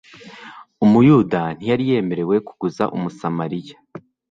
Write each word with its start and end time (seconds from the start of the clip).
Umuyuda 0.85 1.41
ntiyari 1.55 1.83
yemerewe 1.91 2.35
kuguza 2.47 2.83
Umunyasamariya, 2.95 3.75